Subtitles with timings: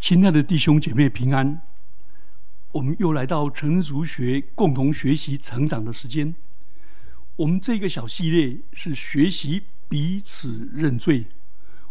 [0.00, 1.60] 亲爱的弟兄姐妹平安，
[2.72, 6.34] 我们又来到成熟学共同学习成长的时间。
[7.36, 11.26] 我们这个小系列是学习彼此认罪。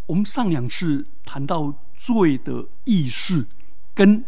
[0.07, 3.45] 我们上两次谈到罪的意识
[3.93, 4.25] 跟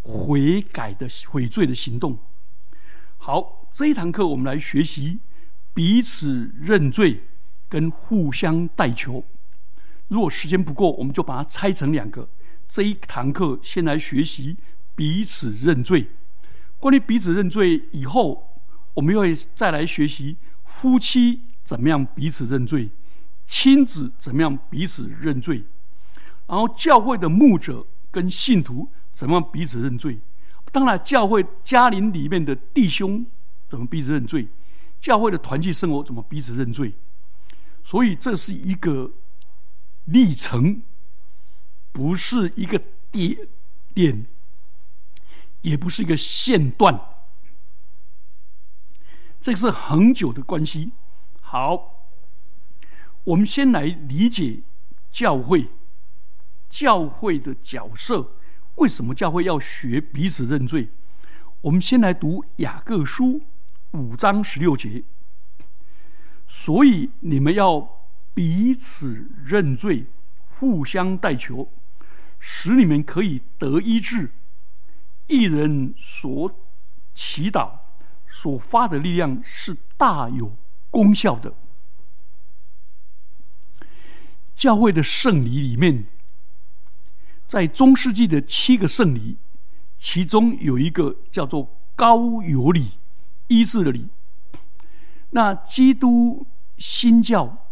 [0.00, 2.18] 悔改的悔罪的行动。
[3.18, 5.20] 好，这一堂课我们来学习
[5.72, 7.22] 彼此认罪
[7.68, 9.24] 跟互相代求。
[10.08, 12.28] 如果时间不够，我们就把它拆成两个。
[12.72, 14.56] 这一堂课先来学习
[14.94, 16.08] 彼此认罪。
[16.80, 18.62] 关于彼此认罪以后，
[18.94, 22.88] 我们又会再来学习夫妻怎么样彼此认罪，
[23.44, 25.64] 亲子怎么样彼此认罪，
[26.46, 30.18] 然后教会的牧者跟信徒怎么样彼此认罪。
[30.72, 33.26] 当然，教会家庭里面的弟兄
[33.68, 34.48] 怎么彼此认罪，
[34.98, 36.94] 教会的团契生活怎么彼此认罪。
[37.84, 39.10] 所以，这是一个
[40.06, 40.80] 历程。
[41.92, 43.36] 不是一个点
[43.94, 44.26] 点，
[45.60, 46.98] 也不是一个线段，
[49.40, 50.92] 这是很久的关系。
[51.40, 52.08] 好，
[53.24, 54.62] 我们先来理解
[55.10, 55.68] 教会，
[56.70, 58.32] 教会的角色。
[58.76, 60.88] 为什么教会要学彼此认罪？
[61.60, 63.42] 我们先来读雅各书
[63.90, 65.04] 五章十六节。
[66.48, 70.06] 所以你们要彼此认罪，
[70.58, 71.70] 互相代求。
[72.44, 74.28] 使你们可以得医治，
[75.28, 76.52] 一人所
[77.14, 77.70] 祈祷
[78.28, 80.52] 所发的力量是大有
[80.90, 81.54] 功效的。
[84.56, 86.04] 教会的圣礼里面，
[87.46, 89.36] 在中世纪的七个圣礼，
[89.96, 92.98] 其中有一个叫做高有礼，
[93.46, 94.08] 医治的礼。
[95.30, 96.44] 那基督
[96.76, 97.68] 新教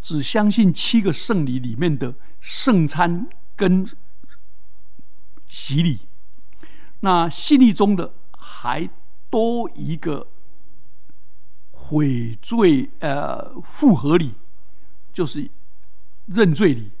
[0.00, 3.26] 只相信七个圣礼里面的圣餐。
[3.58, 3.84] 跟
[5.48, 5.98] 洗礼，
[7.00, 8.88] 那洗礼中的还
[9.28, 10.28] 多一个
[11.72, 14.34] 悔罪呃复合礼，
[15.12, 15.50] 就是
[16.26, 16.92] 认罪礼，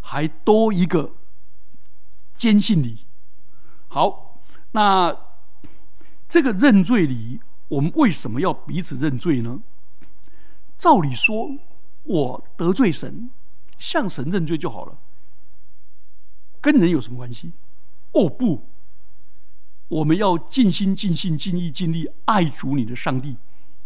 [0.00, 1.12] 还多一个
[2.34, 3.04] 坚信礼。
[3.88, 4.40] 好，
[4.72, 5.14] 那
[6.26, 9.60] 这个认罪礼，我们为什么要彼此认罪呢？
[10.78, 11.50] 照理说，
[12.04, 13.28] 我得罪神，
[13.78, 14.96] 向神认罪就好了。
[16.60, 17.52] 跟人有什么关系？
[18.12, 18.66] 哦不，
[19.88, 23.36] 我们要尽心、尽心、尽意、尽力爱主你的上帝，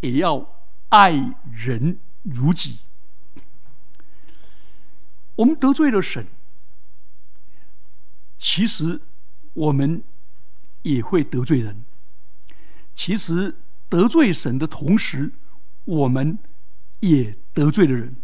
[0.01, 0.47] 也要
[0.89, 1.13] 爱
[1.53, 2.79] 人如己。
[5.37, 6.27] 我们得罪了神，
[8.39, 9.01] 其实
[9.53, 10.03] 我们
[10.83, 11.85] 也会得罪人。
[12.95, 13.55] 其实
[13.89, 15.33] 得罪神的同时，
[15.85, 16.39] 我们
[17.01, 18.15] 也得罪了人。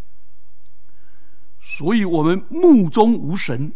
[1.61, 3.73] 所以，我们目中无神。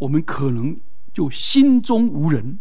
[0.00, 0.80] 我们可能
[1.12, 2.58] 就心中无人，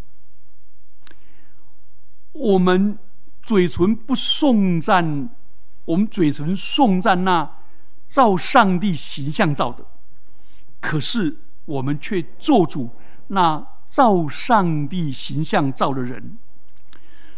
[2.34, 3.00] 我们
[3.42, 5.30] 嘴唇不颂赞，
[5.86, 7.50] 我们嘴唇颂赞那
[8.10, 9.86] 照上帝形象造的，
[10.82, 12.90] 可是我们却做主
[13.28, 16.38] 那照上帝形象造的人，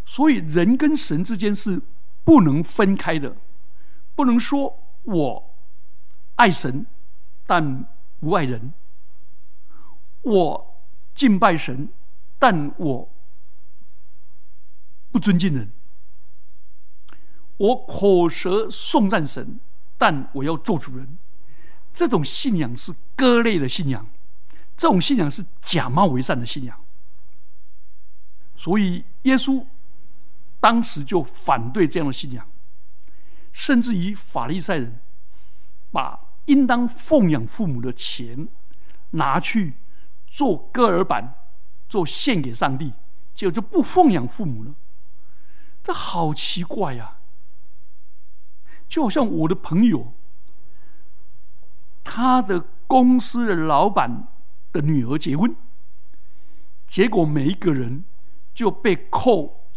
[0.06, 1.80] 所以人跟神之间是
[2.24, 3.38] 不能分开的，
[4.16, 5.56] 不能说我
[6.38, 6.88] 爱神，
[7.46, 7.86] 但
[8.20, 8.74] 不爱人。
[10.22, 10.84] 我
[11.16, 11.90] 敬拜神，
[12.38, 13.12] 但我
[15.12, 15.68] 不尊敬人；
[17.58, 19.60] 我口舌颂赞神，
[19.98, 21.18] 但我要做主人。
[21.94, 24.08] 这种信仰是割裂的信仰，
[24.78, 26.80] 这种信仰是假冒为善的信仰。
[28.56, 29.66] 所以耶稣
[30.60, 32.48] 当时就反对这样的信仰，
[33.52, 35.02] 甚至于法利赛人
[35.92, 38.48] 把应当奉养父母的钱
[39.10, 39.74] 拿去。
[40.32, 41.36] 做歌尔板，
[41.90, 42.94] 做献给上帝，
[43.36, 44.74] 结果就不奉养父母了。
[45.84, 47.18] 这好奇怪呀！
[48.88, 50.14] 就好像我的朋友，
[52.04, 54.28] 他的公司的老板
[54.72, 55.54] 的女儿结婚，
[56.88, 58.06] 结果每一个人
[58.54, 59.68] 就被扣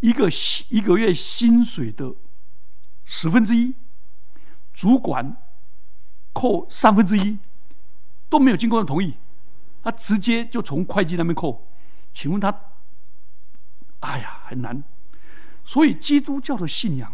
[0.00, 0.28] 一个
[0.70, 2.14] 一个月薪水的
[3.04, 3.74] 十分之一，
[4.72, 5.36] 主管
[6.32, 7.38] 扣三分之一。
[8.28, 9.14] 都没有经过他同意，
[9.82, 11.66] 他直接就从会计那边扣。
[12.12, 12.54] 请问他，
[14.00, 14.82] 哎呀，很难。
[15.64, 17.12] 所以基督教的信仰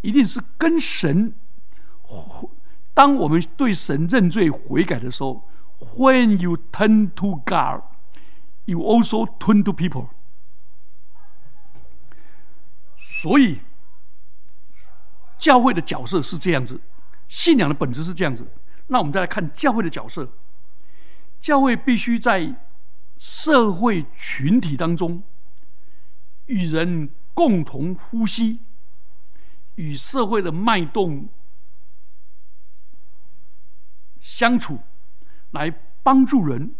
[0.00, 1.34] 一定是跟神。
[2.94, 5.48] 当我们对神认罪悔改的时候
[5.96, 7.82] ，When you turn to God,
[8.64, 10.08] you also turn to people。
[12.98, 13.60] 所以
[15.38, 16.80] 教会的角色是这样子，
[17.28, 18.46] 信仰的本质是这样子。
[18.90, 20.28] 那我们再来看教会的角色。
[21.40, 22.54] 教会必须在
[23.16, 25.22] 社会群体当中
[26.46, 28.60] 与人共同呼吸，
[29.76, 31.28] 与社会的脉动
[34.20, 34.80] 相处，
[35.52, 35.70] 来
[36.02, 36.74] 帮助人、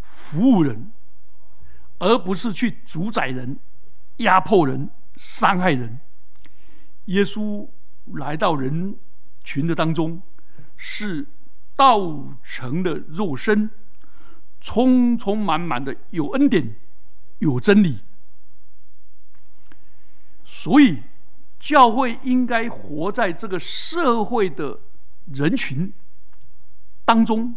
[0.00, 0.92] 服务人，
[1.98, 3.58] 而不是去主宰人、
[4.18, 5.98] 压迫人、伤害人。
[7.06, 7.66] 耶稣
[8.14, 8.96] 来到人
[9.42, 10.22] 群的当中，
[10.84, 11.24] 是
[11.76, 12.00] 道
[12.42, 13.70] 成的肉身，
[14.60, 16.74] 充充满满的有恩典、
[17.38, 18.00] 有真理。
[20.44, 21.04] 所以，
[21.60, 24.80] 教会应该活在这个社会的
[25.26, 25.92] 人群
[27.04, 27.56] 当中，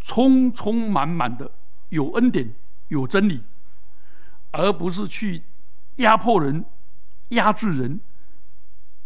[0.00, 1.50] 充充满满的
[1.88, 2.54] 有恩典、
[2.88, 3.42] 有真理，
[4.52, 5.42] 而不是去
[5.96, 6.64] 压迫人、
[7.30, 8.00] 压制人。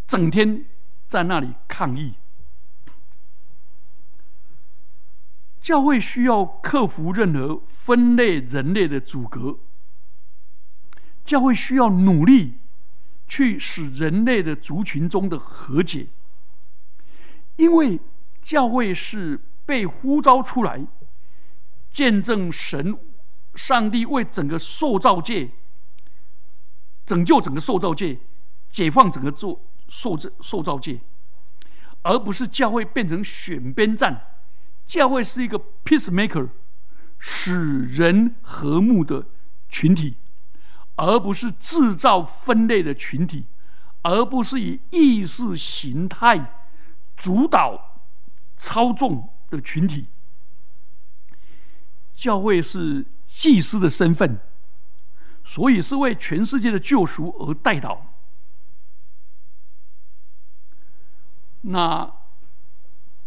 [0.06, 0.64] 整天
[1.08, 2.14] 在那里抗议，
[5.66, 9.58] 教会需要克服任何分类人类的阻隔，
[11.24, 12.58] 教会需要努力
[13.26, 16.06] 去使人类的族群中的和解，
[17.56, 17.98] 因为
[18.40, 20.86] 教会是被呼召出来
[21.90, 22.96] 见证神、
[23.56, 25.50] 上帝为整个受造界
[27.04, 28.20] 拯救整个受造界、
[28.70, 29.60] 解放整个做。
[29.88, 31.00] 受造受造界，
[32.02, 34.35] 而不是教会变成选边站。
[34.86, 36.48] 教会是一个 peacemaker，
[37.18, 39.26] 使人和睦的
[39.68, 40.16] 群体，
[40.94, 43.46] 而不是制造分裂的群体，
[44.02, 46.62] 而不是以意识形态
[47.16, 48.00] 主导
[48.56, 50.06] 操纵的群体。
[52.14, 54.38] 教会是祭司的身份，
[55.44, 57.98] 所以是为全世界的救赎而代祷。
[61.62, 62.10] 那，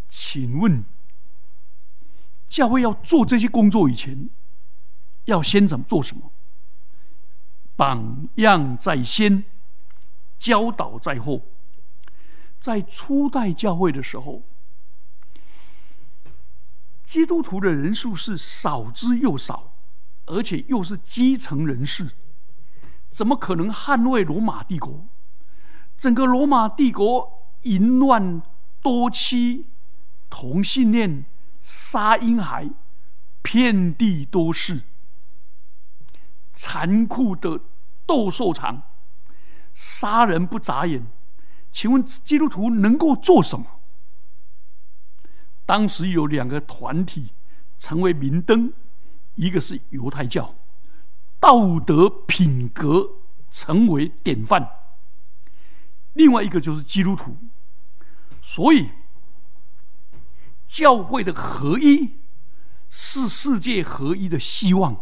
[0.07, 0.83] 请问，
[2.49, 4.29] 教会要做这些工作以前，
[5.25, 6.31] 要先怎么做什么？
[7.75, 9.45] 榜样在先，
[10.37, 11.43] 教导在后。
[12.59, 14.41] 在初代教会的时候，
[17.05, 19.71] 基督徒的人数是少之又少，
[20.25, 22.09] 而且又是基层人士，
[23.09, 25.05] 怎么可能捍卫罗马帝国？
[25.95, 27.37] 整个罗马帝国。
[27.63, 28.41] 淫乱、
[28.81, 29.65] 多妻、
[30.29, 31.25] 同性恋、
[31.61, 32.69] 杀婴孩，
[33.41, 34.83] 遍地都是；
[36.53, 37.59] 残酷的
[38.05, 38.83] 斗兽场，
[39.73, 41.05] 杀人不眨眼。
[41.71, 43.65] 请问基督徒能够做什么？
[45.65, 47.29] 当时有两个团体
[47.77, 48.73] 成为明灯，
[49.35, 50.55] 一个是犹太教，
[51.39, 53.07] 道德品格
[53.51, 54.63] 成为典范；
[56.13, 57.37] 另外一个就是基督徒。
[58.41, 58.89] 所以，
[60.69, 62.19] 教会的合一
[62.91, 64.93] 是世界合一的希望；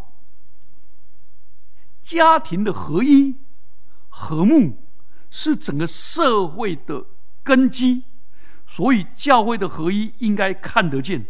[2.02, 3.36] 家庭的合一、
[4.08, 4.82] 和睦
[5.30, 7.04] 是整个社会的
[7.44, 8.04] 根基。
[8.66, 11.26] 所以，教会的合一应该看得见。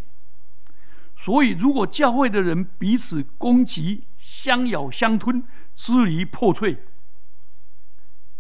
[1.16, 5.42] 所以，如果教会的人彼此攻击、相咬相吞、
[5.74, 6.84] 支离破碎，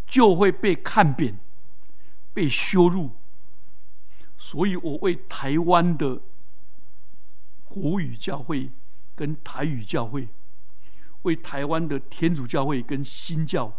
[0.06, 1.38] 就会被看扁、
[2.32, 3.17] 被羞辱。
[4.38, 6.20] 所以我为台湾的
[7.64, 8.70] 国语教会
[9.14, 10.28] 跟台语教会，
[11.22, 13.72] 为台湾的天主教会跟新教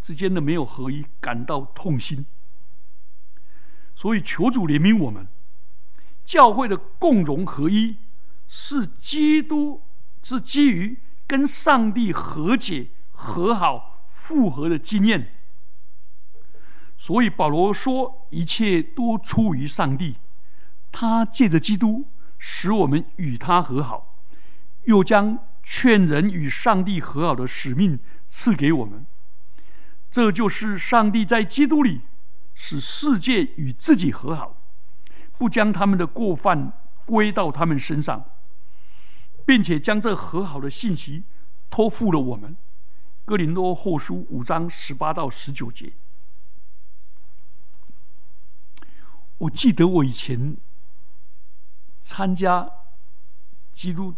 [0.00, 2.24] 之间的没有合一感到痛心。
[3.94, 5.28] 所以求主怜悯我们，
[6.24, 7.96] 教会的共荣合一
[8.48, 9.82] 是基督
[10.22, 15.34] 是基于跟上帝和解、和好、复合的经验。
[17.00, 20.16] 所以保罗说：“一切都出于上帝，
[20.90, 22.04] 他借着基督
[22.38, 24.16] 使我们与他和好，
[24.82, 29.06] 又将劝人与上帝和好的使命赐给我们。
[30.10, 32.00] 这就是上帝在基督里
[32.52, 34.56] 使世界与自己和好，
[35.38, 36.72] 不将他们的过犯
[37.06, 38.24] 归到他们身上，
[39.46, 41.22] 并且将这和好的信息
[41.70, 42.56] 托付了我们。”
[43.24, 45.92] 哥林多后书五章十八到十九节。
[49.38, 50.56] 我记得我以前
[52.02, 52.68] 参加
[53.72, 54.14] 基督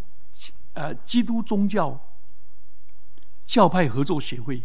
[0.73, 2.01] 呃基督宗教
[3.45, 4.63] 教派合作协会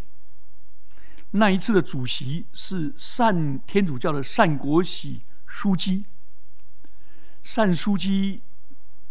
[1.32, 6.06] 那一次的主席是善天主教的善国喜书记，
[7.44, 8.42] 善书记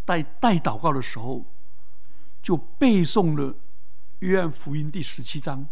[0.06, 1.44] 在带祷告的时候
[2.42, 3.54] 就背诵了
[4.20, 5.68] 约翰福音第十七章，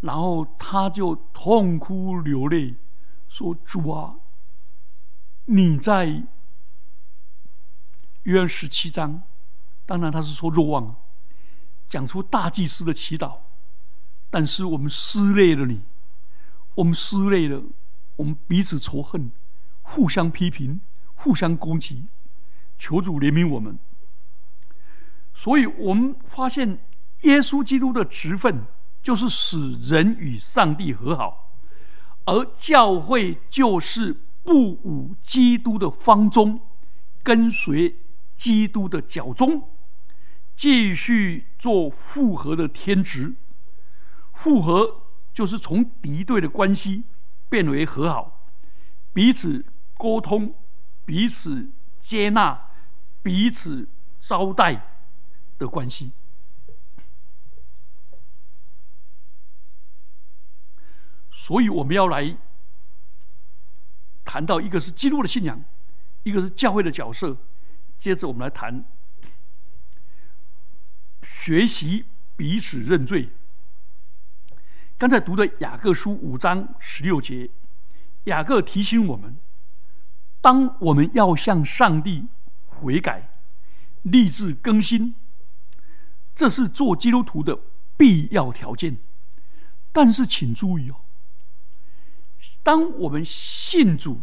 [0.00, 2.74] 然后他就痛哭流泪
[3.28, 4.16] 说：“主啊！”
[5.46, 6.22] 你在
[8.22, 9.22] 约十七章
[9.84, 10.96] 当然他是说若望，
[11.88, 13.38] 讲出大祭司的祈祷。
[14.30, 15.82] 但是我们撕裂了你，
[16.74, 17.62] 我们撕裂了，
[18.16, 19.30] 我们彼此仇恨，
[19.82, 20.80] 互相批评，
[21.14, 22.06] 互相攻击。
[22.78, 23.78] 求主怜悯我们。
[25.34, 26.78] 所以我们发现，
[27.22, 28.64] 耶稣基督的职分
[29.02, 31.52] 就是使人与上帝和好，
[32.24, 36.60] 而教会就是不武基督的方中，
[37.22, 37.96] 跟随
[38.36, 39.70] 基督的脚中，
[40.54, 43.34] 继续做复合的天职。
[44.34, 47.04] 复合就是从敌对的关系
[47.48, 48.46] 变为和好，
[49.12, 49.64] 彼此
[49.96, 50.54] 沟通，
[51.06, 51.70] 彼此
[52.02, 52.68] 接纳，
[53.22, 53.88] 彼此
[54.20, 54.86] 招待
[55.58, 56.12] 的关系。
[61.30, 62.36] 所以我们要来
[64.34, 65.62] 谈到一个是基督的信仰，
[66.24, 67.36] 一个是教会的角色。
[68.00, 68.84] 接着我们来谈
[71.22, 73.28] 学习彼此认罪。
[74.98, 77.48] 刚才读的雅各书五章十六节，
[78.24, 79.36] 雅各提醒我们：
[80.40, 82.26] 当我们要向上帝
[82.66, 83.30] 悔改、
[84.02, 85.14] 立志更新，
[86.34, 87.60] 这是做基督徒的
[87.96, 88.96] 必要条件。
[89.92, 90.96] 但是，请注意哦，
[92.64, 94.22] 当我们信主、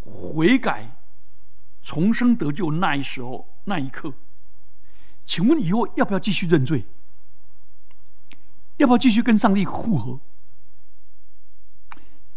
[0.00, 0.96] 悔改、
[1.82, 4.14] 重生得救那一时候、那一刻，
[5.26, 6.86] 请问以后要不要继续认罪？
[8.78, 10.20] 要不要继续跟上帝复合？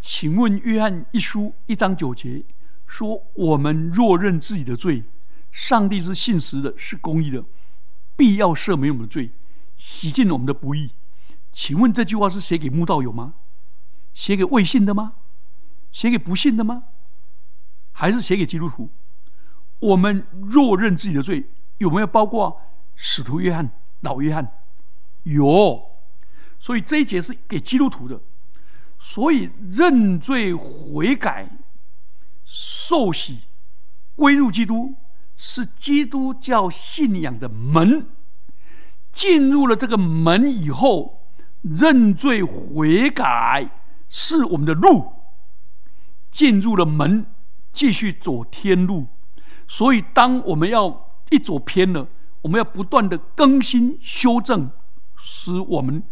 [0.02, 2.44] 请问约翰一书一章九节
[2.86, 5.04] 说：“我们若认自己的罪，
[5.52, 7.44] 上帝是信实的，是公义的，
[8.16, 9.32] 必要赦免我们的罪，
[9.76, 10.92] 洗净我们的不义。”
[11.54, 13.36] 请问这句话是写给慕道友吗？
[14.14, 15.14] 写给未信的吗？
[15.96, 16.84] 写给不信的吗？
[17.94, 18.90] 还是写给基督徒？
[19.80, 21.46] 我们若认自己的罪，
[21.78, 22.62] 有没有包括
[22.96, 23.72] 使徒约翰、
[24.02, 24.46] 老约翰？
[25.24, 25.82] 有。
[26.60, 28.20] 所以这一节是给基督徒的，
[29.00, 31.50] 所以认罪悔改、
[32.44, 33.44] 受洗、
[34.18, 34.96] 归入基督，
[35.38, 38.06] 是基督教信仰的门。
[39.14, 41.26] 进入了这个门以后，
[41.62, 43.70] 认罪悔改
[44.10, 45.14] 是我们的路。
[46.36, 47.26] 进入了门，
[47.72, 49.08] 继续走天路。
[49.70, 52.10] 所以，当我们要一走偏了，
[52.42, 54.70] 我们要不断的更新修正，
[55.18, 56.04] 使我们。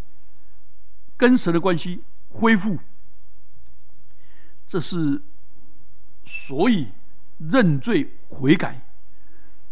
[1.18, 2.80] 跟神的关系恢复，
[4.66, 5.22] 这是
[6.26, 6.88] 所以
[7.38, 8.82] 认罪悔改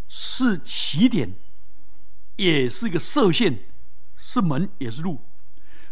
[0.10, 1.34] 是起点，
[2.36, 3.58] 也是一个射线，
[4.18, 5.22] 是门也是路。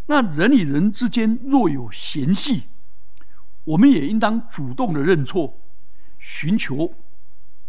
[0.07, 2.63] 那人与人之间若有嫌隙，
[3.69, 5.59] 我们也应当主动的认错，
[6.17, 6.91] 寻求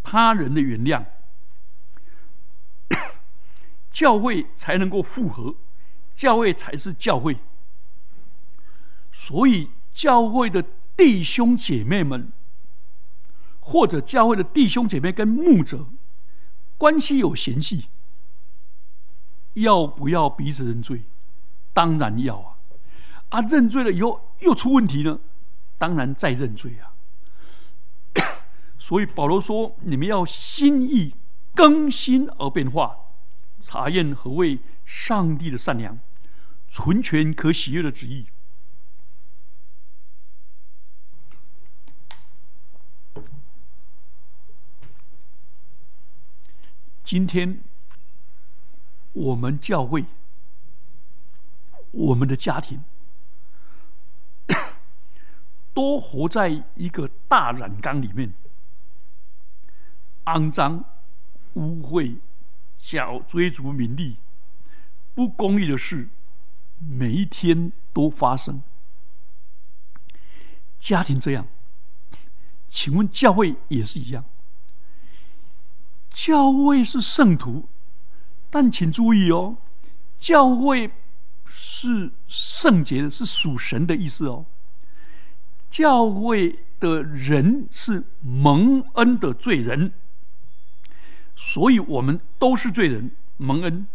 [0.01, 1.05] 他人的原谅，
[3.93, 5.55] 教会才能够复合，
[6.15, 7.37] 教会才是教会。
[9.13, 10.65] 所以，教会的
[10.97, 12.31] 弟兄姐妹们，
[13.59, 15.85] 或者教会的弟兄姐妹跟牧者
[16.79, 17.89] 关系有嫌隙，
[19.53, 21.03] 要不要彼此认罪？
[21.73, 22.57] 当然要啊！
[23.29, 25.19] 啊，认罪了以后又出问题呢，
[25.81, 26.93] 当然再认罪啊！
[28.77, 31.15] 所以保罗说：“你们要心意
[31.55, 32.95] 更新而变化，
[33.59, 35.97] 查验何谓上帝的善良、
[36.67, 38.27] 纯全可喜悦的旨意。”
[47.03, 47.63] 今天，
[49.13, 50.05] 我们教会、
[51.89, 52.83] 我们的家庭，
[55.73, 58.33] 都活在一个大染缸里面，
[60.25, 60.83] 肮脏、
[61.53, 62.17] 污秽、
[62.77, 64.17] 想追逐名利、
[65.13, 66.09] 不公义的事，
[66.79, 68.61] 每一天都发生。
[70.77, 71.47] 家庭这样，
[72.67, 74.25] 请问教会也是一样？
[76.13, 77.69] 教会是圣徒，
[78.49, 79.55] 但请注意哦，
[80.19, 80.91] 教会
[81.45, 84.45] 是圣洁的，是属神的意思哦。
[85.71, 89.91] 教会的人是蒙恩的罪人，
[91.35, 93.87] 所以我们都是罪人，蒙恩，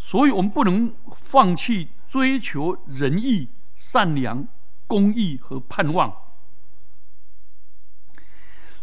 [0.00, 4.48] 所以我们不能放弃追求仁义、善良、
[4.88, 6.12] 公义和盼望，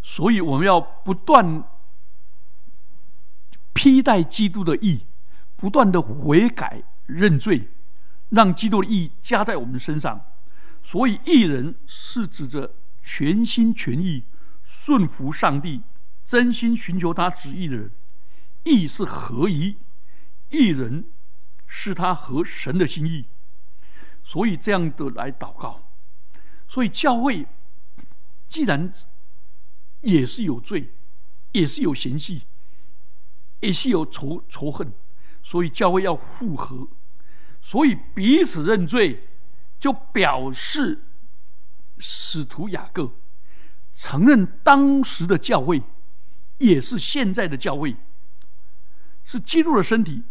[0.01, 1.63] 所以我们要不断。
[3.73, 5.05] 披戴基督的义，
[5.55, 7.69] 不断的悔改认罪，
[8.29, 10.19] 让基督的义加在我们身上。
[10.87, 14.23] 所以，义人是指着全心全意
[14.63, 15.83] 顺服上帝、
[16.23, 17.91] 真心寻求他旨意的人。
[18.63, 19.75] 意是合一，
[20.49, 21.03] 一人
[21.65, 23.25] 是他和神的心意，
[24.23, 25.89] 所以这样的来祷告。
[26.69, 27.45] 所以教会
[28.47, 28.89] 既然
[29.99, 30.93] 也是有罪，
[31.51, 32.43] 也是有嫌隙，
[33.59, 34.89] 也是有仇仇恨，
[35.43, 36.87] 所以教会要复合，
[37.61, 39.27] 所以彼此认罪，
[39.79, 41.03] 就表示
[41.99, 43.11] 使徒雅各
[43.93, 45.81] 承认当时的教会
[46.57, 47.95] 也是现在的教会。
[49.23, 50.23] 是基督的身体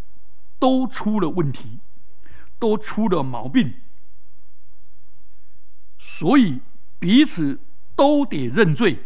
[0.58, 1.80] 都出了问题，
[2.58, 3.74] 都出了毛病，
[5.98, 6.60] 所以
[6.98, 7.60] 彼此
[7.94, 9.04] 都得认罪。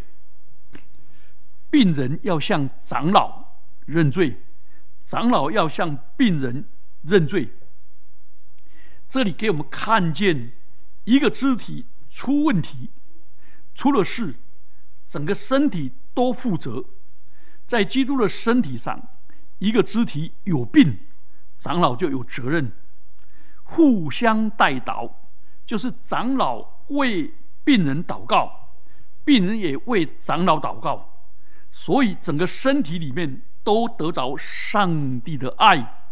[1.69, 4.41] 病人要向长老认罪，
[5.05, 6.65] 长老要向病人
[7.03, 7.51] 认罪。
[9.11, 10.53] 这里给我们看见
[11.05, 12.89] 一个肢体出问题，
[13.75, 14.37] 出了事，
[15.09, 16.85] 整个身体都负责，
[17.67, 19.09] 在基督的身体上。
[19.59, 21.01] 一个肢体有病，
[21.59, 22.73] 长老就有责任，
[23.65, 25.11] 互相代祷，
[25.67, 28.71] 就是长老为病人祷告，
[29.23, 31.21] 病人也为长老祷告，
[31.71, 36.07] 所以整个身体里面都得着上帝的爱，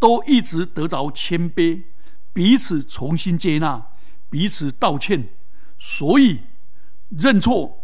[0.00, 1.84] 都一直得着谦卑，
[2.32, 3.88] 彼此重新接纳，
[4.28, 5.28] 彼此道歉，
[5.78, 6.40] 所以
[7.08, 7.82] 认错、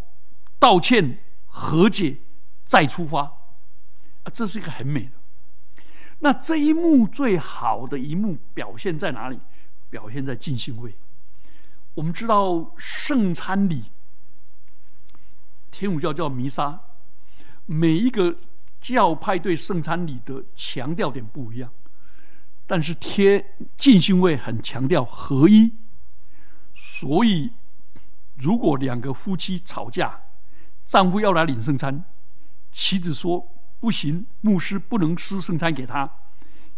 [0.57, 2.17] 道歉、和解，
[2.65, 3.21] 再出发。
[4.23, 5.11] 啊这是一个很美的。
[6.19, 9.39] 那这一幕最好的一幕表现在哪里？
[9.89, 10.95] 表现在敬信会。
[11.93, 13.85] 我们知道圣餐礼，
[15.71, 16.79] 天主教叫弥撒，
[17.65, 18.35] 每一个
[18.81, 21.71] 教派对圣餐礼的强调点不一样，
[22.67, 23.43] 但是天
[23.77, 25.73] 敬信会很强调合一。
[26.75, 27.53] 所以，
[28.35, 30.21] 如果两个夫妻吵架，
[30.85, 32.05] 丈夫要来领圣餐，
[32.71, 33.49] 妻子说。
[33.79, 36.11] 不行，牧师不能施圣餐给他，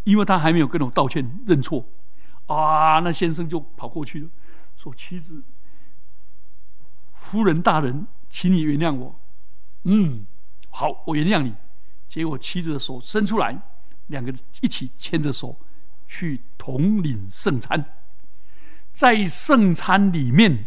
[0.04, 1.86] 因为他还没有跟我道歉认错。
[2.48, 4.28] 啊，那先生就跑过去了，
[4.76, 5.42] 说：“妻子，
[7.14, 9.18] 夫人大人，请你原谅我。”
[9.86, 10.26] 嗯，
[10.70, 11.56] 好，我原谅你。
[12.06, 13.58] 结果妻子的手伸出来，
[14.08, 15.58] 两个一起牵着手
[16.10, 17.86] 去统领圣餐。
[18.92, 20.66] 在圣餐里面，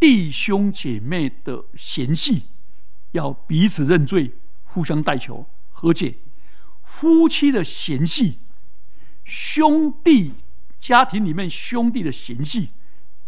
[0.00, 2.46] 弟兄姐妹的嫌隙
[3.12, 4.32] 要彼此认罪。
[4.74, 6.14] 互相代求和解，
[6.82, 8.38] 夫妻的嫌隙，
[9.22, 10.32] 兄弟
[10.80, 12.70] 家庭里面兄弟的嫌隙，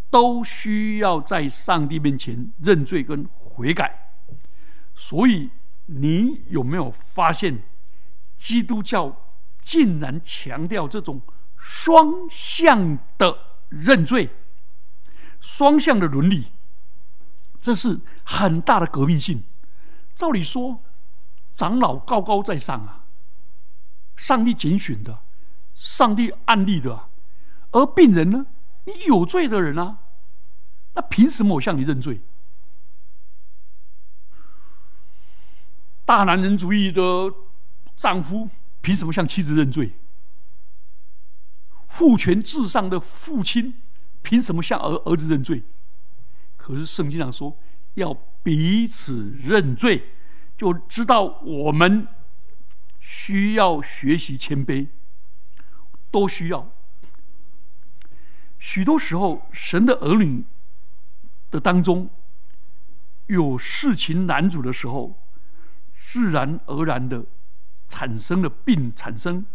[0.08, 4.14] 都需要在上帝面前认罪跟悔改。
[4.94, 5.50] 所以，
[5.84, 7.62] 你有没有发现，
[8.38, 9.14] 基督教
[9.64, 11.20] 竟然强调这种
[11.56, 13.36] 双向的
[13.70, 14.30] 认罪、
[15.40, 16.52] 双向的伦理？
[17.60, 19.42] 这是很大的革命性。
[20.14, 20.80] 照理说。
[21.56, 23.04] 长老高高在上啊，
[24.16, 25.20] 上帝拣选的，
[25.72, 27.08] 上帝安立的，
[27.70, 28.44] 而病人呢，
[28.86, 29.98] 你有罪的人啊，
[30.94, 32.20] 那凭什么我向你认罪？
[36.04, 37.32] 大男人主义的
[37.94, 38.48] 丈夫
[38.84, 39.92] 凭什么向妻子认罪？
[41.88, 43.80] 父权至上的父亲
[44.20, 45.62] 凭什么向儿儿子认罪？
[46.58, 47.56] 可是圣经上说
[47.94, 50.10] 要彼此认罪。
[50.56, 52.06] 就知道我们
[53.00, 54.86] 需要学习谦卑，
[56.12, 56.70] 都需要。
[58.58, 60.44] 许多时候，神的儿女
[61.50, 62.08] 的当中
[63.26, 65.18] 有事情难主的时候，
[65.92, 67.24] 自然而然的
[67.94, 69.46] 产生了病，产生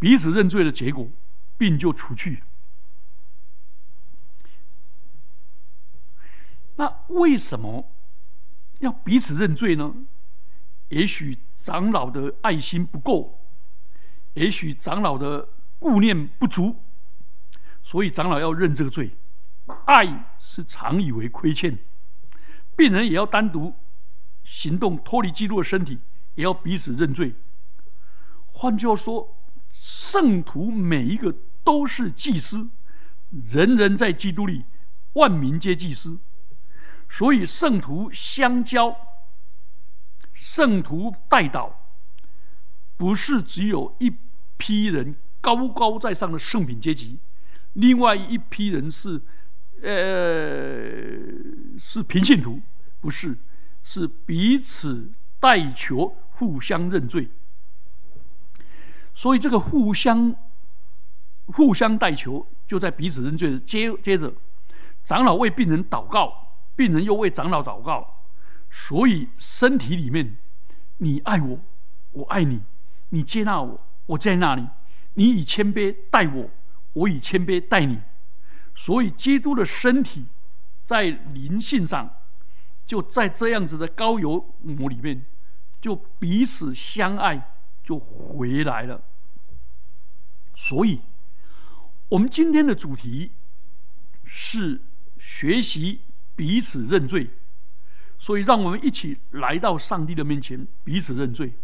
[0.00, 1.08] 彼此认罪的结果，
[1.56, 2.42] 病就除去。
[6.74, 7.88] 那为什么
[8.80, 9.94] 要彼此认罪呢？
[10.88, 13.38] 也许长老的爱心不够，
[14.34, 16.74] 也许长老的顾念不足，
[17.84, 19.12] 所以长老要认这个罪。
[19.86, 21.78] 爱是常以为亏欠，
[22.74, 23.72] 病人也要单独
[24.42, 26.00] 行动，脱离基督的身体，
[26.34, 27.32] 也要彼此认罪。
[28.60, 29.38] 换句话说，
[29.72, 32.68] 圣徒每一个都是祭司，
[33.30, 34.66] 人人在基督里，
[35.14, 36.18] 万民皆祭司，
[37.08, 38.94] 所以圣徒相交。
[40.34, 41.72] 圣徒代祷，
[42.98, 44.14] 不是只有一
[44.58, 47.18] 批人高高在上的圣品阶级，
[47.72, 49.22] 另外一批人是，
[49.80, 51.16] 呃，
[51.78, 52.60] 是平信徒，
[53.00, 53.38] 不是，
[53.82, 57.30] 是彼此代求，互相认罪。
[59.20, 60.34] 所以这个互相
[61.44, 64.32] 互相代求，就在彼此认罪接接着，
[65.04, 68.22] 长老为病人祷告，病人又为长老祷告。
[68.70, 70.38] 所以身体里面，
[70.96, 71.58] 你爱我，
[72.12, 72.62] 我爱你，
[73.10, 74.66] 你接纳我，我在那里。
[75.12, 76.48] 你以谦卑待我，
[76.94, 78.00] 我以谦卑待你。
[78.74, 80.24] 所以，基督的身体
[80.82, 81.02] 在
[81.34, 82.08] 灵性上，
[82.86, 85.26] 就在这样子的高油膜里面，
[85.78, 87.52] 就彼此相爱，
[87.84, 89.02] 就回来了。
[90.62, 91.00] 所以，
[92.10, 93.30] 我们今天的主题
[94.24, 94.82] 是
[95.18, 96.00] 学习
[96.36, 97.30] 彼此认罪。
[98.18, 101.54] 所以，让我们一起来到上帝的面前，彼此认罪。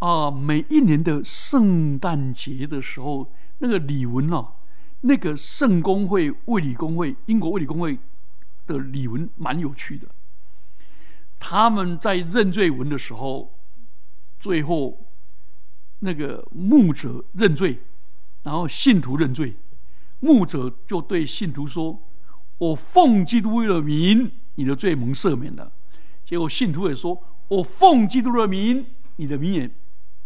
[0.00, 4.54] 啊，每一年的圣诞节的时候，那个李文啊，
[5.02, 7.96] 那个圣公会卫理公会英国卫理公会
[8.66, 10.08] 的李文蛮有趣的。
[11.38, 13.56] 他们在认罪文的时候，
[14.40, 15.06] 最后
[16.00, 17.78] 那个牧者认罪，
[18.42, 19.56] 然后信徒认罪，
[20.20, 22.02] 牧者就对信徒说
[22.58, 25.72] ：“我奉基督的名。”你的罪蒙赦免了，
[26.26, 28.84] 结果信徒也说：“我奉基督的名，
[29.16, 29.70] 你的名也，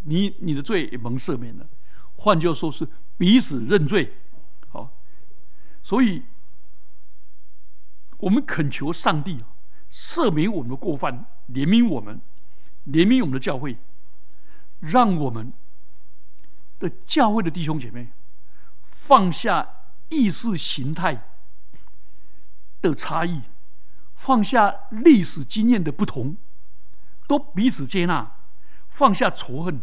[0.03, 1.65] 你你的罪也蒙赦免了。”
[2.19, 4.15] 换句话说，是彼此认罪。
[4.71, 4.91] 好，
[5.85, 6.25] 所以
[8.19, 9.39] 我们恳求上帝
[9.93, 12.21] 赦免我们的过犯，怜悯我们，
[12.87, 13.77] 怜悯我们的教会，
[14.81, 15.53] 让我们
[16.79, 18.09] 的教会的弟兄姐妹
[18.87, 19.69] 放下
[20.09, 21.23] 意识形态
[22.81, 23.43] 的差异。
[24.19, 26.39] 放下历史经验的不同，
[27.29, 28.33] 都彼此接纳，
[28.89, 29.83] 放下仇恨，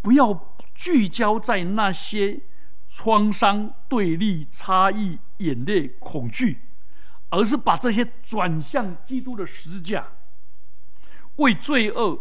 [0.00, 2.40] 不要聚焦在那些
[2.88, 6.60] 创伤、对立、差异、眼泪、恐惧，
[7.30, 10.06] 而是把这些转向基督的十字架，
[11.36, 12.20] 为罪恶，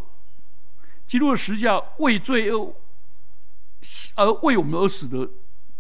[1.06, 2.76] 基督的十字架为罪恶
[4.16, 5.30] 而为我们而死的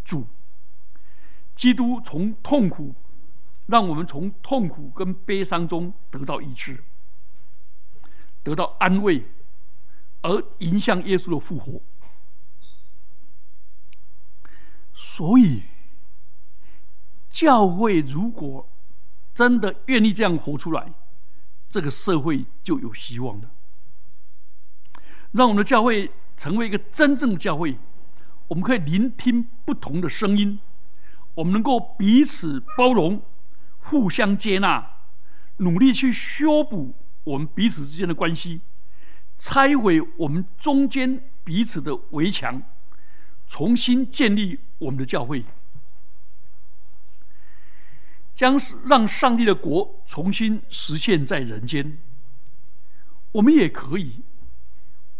[0.04, 0.28] 主，
[1.56, 2.96] 基督从痛苦。
[3.68, 6.84] 让我们从痛苦跟悲伤中得到医治，
[8.44, 9.24] 得到安慰，
[10.24, 11.80] 而迎向耶稣的复活。
[14.94, 15.64] 所以，
[17.30, 18.68] 教会如果
[19.34, 20.92] 真的愿意这样活出来，
[21.70, 23.50] 这个社会就有希望了。
[25.32, 27.78] 让我们的教会成为一个真正的教会，
[28.52, 30.60] 我们可以聆听不同的声音，
[31.36, 33.22] 我们能够彼此包容。
[33.84, 34.86] 互相接纳，
[35.58, 38.60] 努力去修补我们彼此之间的关系，
[39.38, 42.62] 拆毁我们中间彼此的围墙，
[43.48, 45.46] 重新建立我们的教会，
[48.34, 51.98] 将让上帝的国重新实现在人间。
[53.32, 54.22] 我们也可以，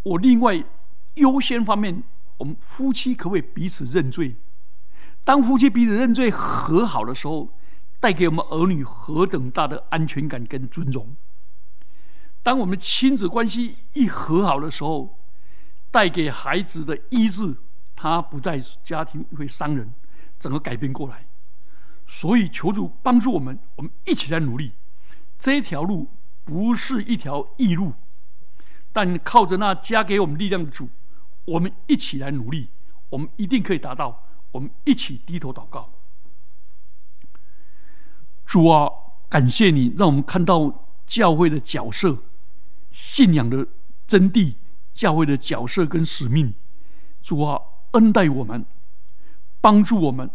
[0.02, 0.62] 我另外
[1.14, 2.02] 优先方面，
[2.36, 4.36] 我们夫妻可不可以彼此认罪？
[5.24, 7.52] 当夫妻彼此认罪和好的时候。
[8.02, 11.14] 带给我们儿女何等大的安全感跟尊重！
[12.42, 15.20] 当我们亲子关系一和好的时候，
[15.88, 17.54] 带给孩子的医治，
[17.94, 19.94] 他不在家庭会伤人，
[20.36, 21.24] 整个改变过来。
[22.08, 24.72] 所以求主帮助我们，我们一起来努力。
[25.38, 26.08] 这条路
[26.42, 27.92] 不是一条易路，
[28.92, 30.88] 但靠着那加给我们力量的主，
[31.44, 32.68] 我们一起来努力，
[33.08, 34.24] 我们一定可以达到。
[34.52, 35.90] 我们一起低头祷告。
[38.44, 38.90] 主啊，
[39.30, 42.18] 感谢你让我们看到教会的角色、
[42.90, 43.66] 信仰的
[44.06, 44.54] 真谛、
[44.92, 46.52] 教会的角色跟使命。
[47.22, 47.58] 主啊，
[47.92, 48.66] 恩待我们，
[49.60, 50.30] 帮助我们。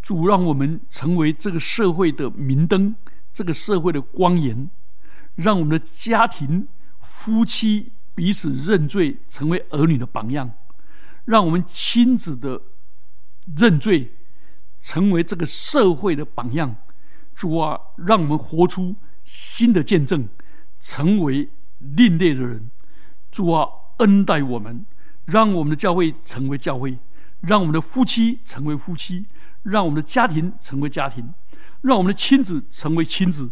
[0.00, 2.94] 主让我们成为这个社会的明灯，
[3.32, 4.70] 这个社会的光颜，
[5.34, 6.68] 让我们的家庭、
[7.00, 10.48] 夫妻彼此认罪，成为儿女的榜样；
[11.24, 12.62] 让我们亲子的
[13.56, 14.12] 认罪，
[14.80, 16.76] 成为这个社会的榜样。
[17.34, 20.28] 主啊，让我们活出新的见证，
[20.78, 21.48] 成为
[21.78, 22.70] 另类的人。
[23.32, 24.86] 主啊，恩待我们，
[25.24, 26.98] 让我们的教会成为教会，
[27.40, 29.26] 让我们的夫妻成为夫妻，
[29.64, 31.34] 让我们的家庭成为家庭，
[31.80, 33.50] 让我们的亲子成为亲子，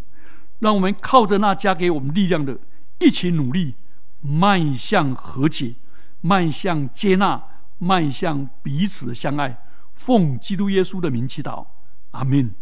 [0.60, 2.56] 让我们靠着那加给我们力量的，
[3.00, 3.74] 一起努力，
[4.22, 5.74] 迈向和解，
[6.22, 7.42] 迈向接纳，
[7.78, 9.58] 迈向彼此的相爱。
[9.92, 11.66] 奉基督耶稣的名祈祷，
[12.12, 12.54] 阿门。